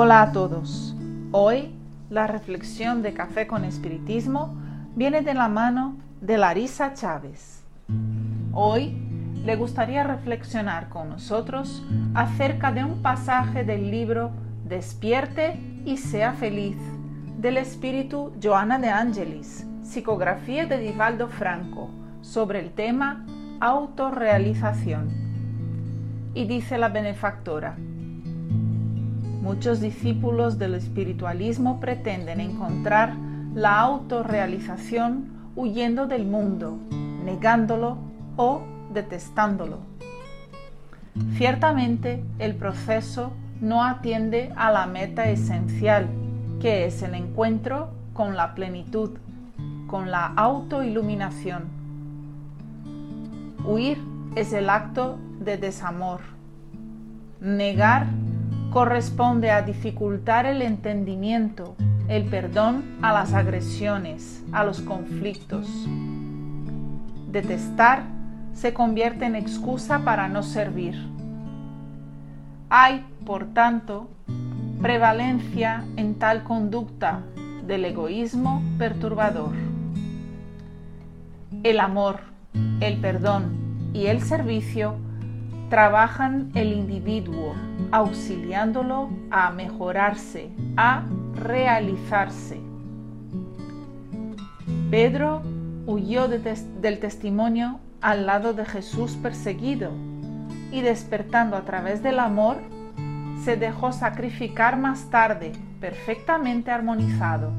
[0.00, 0.94] Hola a todos.
[1.32, 1.74] Hoy
[2.08, 4.56] la reflexión de Café con Espiritismo
[4.94, 7.64] viene de la mano de Larisa Chávez.
[8.52, 8.96] Hoy
[9.44, 11.82] le gustaría reflexionar con nosotros
[12.14, 14.30] acerca de un pasaje del libro
[14.68, 16.76] Despierte y sea feliz
[17.36, 23.26] del espíritu Joana de Angelis, psicografía de Divaldo Franco, sobre el tema
[23.58, 25.08] autorrealización.
[26.34, 27.76] Y dice la benefactora,
[29.40, 33.14] Muchos discípulos del espiritualismo pretenden encontrar
[33.54, 36.78] la autorrealización huyendo del mundo,
[37.24, 37.98] negándolo
[38.36, 39.78] o detestándolo.
[41.36, 46.08] Ciertamente el proceso no atiende a la meta esencial,
[46.60, 49.18] que es el encuentro con la plenitud,
[49.86, 51.64] con la autoiluminación.
[53.64, 53.98] Huir
[54.34, 56.20] es el acto de desamor.
[57.40, 58.06] Negar
[58.78, 61.74] corresponde a dificultar el entendimiento,
[62.06, 65.66] el perdón a las agresiones, a los conflictos.
[67.26, 68.04] Detestar
[68.52, 70.94] se convierte en excusa para no servir.
[72.70, 74.10] Hay, por tanto,
[74.80, 77.22] prevalencia en tal conducta
[77.66, 79.56] del egoísmo perturbador.
[81.64, 82.20] El amor,
[82.78, 84.94] el perdón y el servicio
[85.68, 87.54] trabajan el individuo,
[87.92, 92.60] auxiliándolo a mejorarse, a realizarse.
[94.90, 95.42] Pedro
[95.86, 99.90] huyó del testimonio al lado de Jesús perseguido
[100.70, 102.58] y despertando a través del amor,
[103.44, 107.52] se dejó sacrificar más tarde, perfectamente armonizado.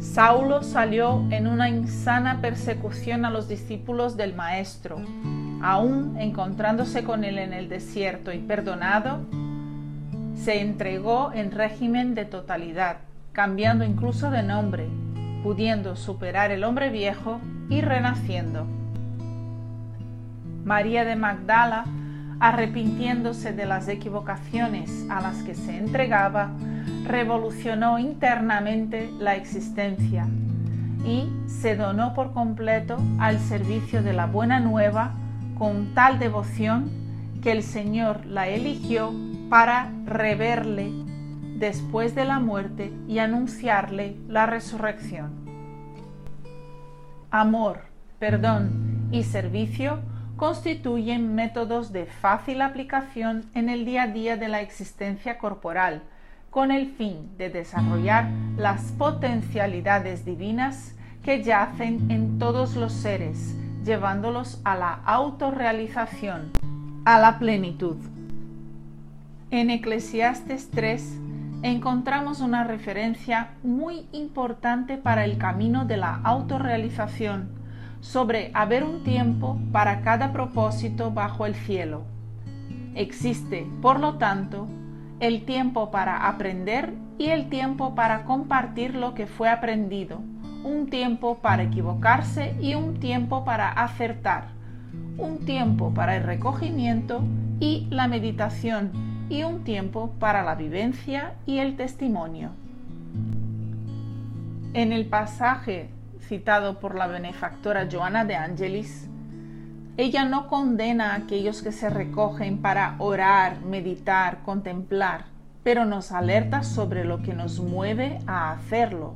[0.00, 4.98] Saulo salió en una insana persecución a los discípulos del Maestro,
[5.62, 9.20] aún encontrándose con él en el desierto y perdonado,
[10.36, 12.98] se entregó en régimen de totalidad,
[13.32, 14.88] cambiando incluso de nombre,
[15.42, 18.66] pudiendo superar el hombre viejo y renaciendo.
[20.64, 21.84] María de Magdala,
[22.40, 26.50] arrepintiéndose de las equivocaciones a las que se entregaba,
[27.04, 30.28] revolucionó internamente la existencia
[31.04, 35.12] y se donó por completo al servicio de la buena nueva
[35.58, 36.90] con tal devoción
[37.42, 39.12] que el Señor la eligió
[39.48, 40.92] para reverle
[41.56, 45.32] después de la muerte y anunciarle la resurrección.
[47.30, 47.82] Amor,
[48.18, 50.00] perdón y servicio
[50.36, 56.02] constituyen métodos de fácil aplicación en el día a día de la existencia corporal,
[56.50, 60.94] con el fin de desarrollar las potencialidades divinas
[61.24, 63.54] que yacen en todos los seres,
[63.88, 66.50] llevándolos a la autorrealización,
[67.06, 67.96] a la plenitud.
[69.50, 71.18] En Eclesiastes 3
[71.62, 77.48] encontramos una referencia muy importante para el camino de la autorrealización
[78.00, 82.02] sobre haber un tiempo para cada propósito bajo el cielo.
[82.94, 84.68] Existe, por lo tanto,
[85.18, 90.20] el tiempo para aprender y el tiempo para compartir lo que fue aprendido,
[90.64, 94.48] un tiempo para equivocarse y un tiempo para acertar,
[95.16, 97.22] un tiempo para el recogimiento
[97.60, 98.92] y la meditación
[99.28, 102.50] y un tiempo para la vivencia y el testimonio.
[104.74, 109.08] En el pasaje citado por la benefactora Joana de Angelis,
[109.96, 115.24] ella no condena a aquellos que se recogen para orar, meditar, contemplar,
[115.64, 119.14] pero nos alerta sobre lo que nos mueve a hacerlo,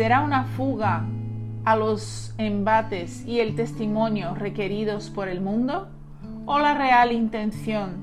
[0.00, 1.04] será una fuga
[1.66, 5.90] a los embates y el testimonio requeridos por el mundo
[6.46, 7.96] o la real intención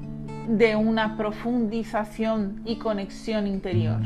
[0.47, 3.99] de una profundización y conexión interior.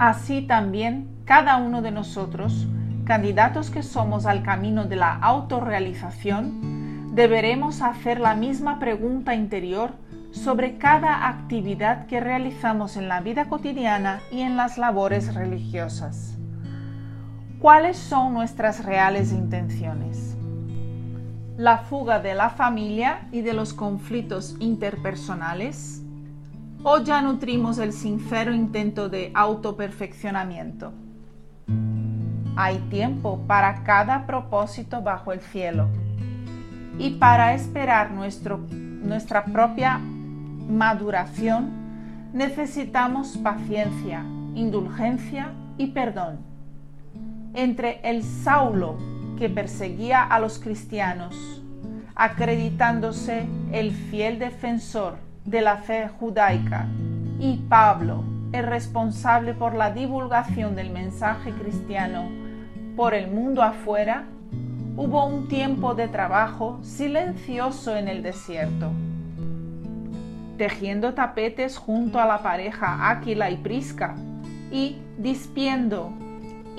[0.00, 2.66] Así también cada uno de nosotros,
[3.04, 9.92] candidatos que somos al camino de la autorrealización, deberemos hacer la misma pregunta interior
[10.32, 16.39] sobre cada actividad que realizamos en la vida cotidiana y en las labores religiosas
[17.60, 20.34] cuáles son nuestras reales intenciones.
[21.58, 26.02] La fuga de la familia y de los conflictos interpersonales
[26.82, 30.94] o ya nutrimos el sincero intento de autoperfeccionamiento.
[32.56, 35.88] Hay tiempo para cada propósito bajo el cielo
[36.98, 41.70] y para esperar nuestra propia maduración
[42.32, 44.24] necesitamos paciencia,
[44.54, 46.49] indulgencia y perdón
[47.54, 48.96] entre el Saulo
[49.38, 51.62] que perseguía a los cristianos,
[52.14, 56.86] acreditándose el fiel defensor de la fe judaica
[57.38, 62.28] y Pablo, el responsable por la divulgación del mensaje cristiano
[62.96, 64.24] por el mundo afuera,
[64.96, 68.90] hubo un tiempo de trabajo silencioso en el desierto.
[70.58, 74.14] Tejiendo tapetes junto a la pareja Áquila y Prisca
[74.70, 76.12] y dispiendo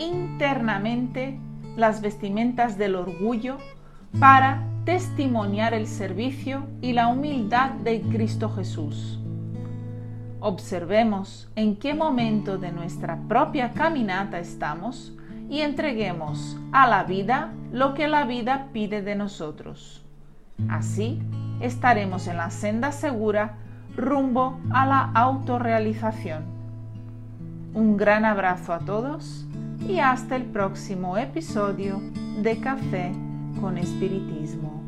[0.02, 1.40] internamente
[1.76, 3.58] las vestimentas del orgullo
[4.20, 9.20] para testimoniar el servicio y la humildad de Cristo Jesús.
[10.40, 15.14] Observemos en qué momento de nuestra propia caminata estamos
[15.50, 20.04] y entreguemos a la vida lo que la vida pide de nosotros.
[20.68, 21.22] Así
[21.60, 23.58] estaremos en la senda segura
[23.96, 26.44] rumbo a la autorrealización.
[27.74, 29.46] Un gran abrazo a todos
[29.88, 32.02] y hasta el próximo episodio
[32.42, 33.12] de Café
[33.60, 34.81] con Espiritismo.